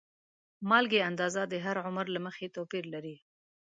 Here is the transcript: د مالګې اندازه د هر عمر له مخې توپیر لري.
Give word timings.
د 0.59 0.61
مالګې 0.69 0.99
اندازه 1.09 1.41
د 1.47 1.53
هر 1.65 1.77
عمر 1.85 2.05
له 2.15 2.19
مخې 2.25 2.47
توپیر 2.55 2.85
لري. 2.93 3.15